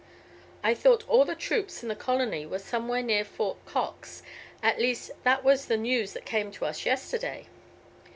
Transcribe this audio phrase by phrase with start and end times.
[0.63, 4.23] I thought all the troops in the colony were somewhere near Fort Cox,
[4.63, 7.45] at least that was the news that came to us yesterday."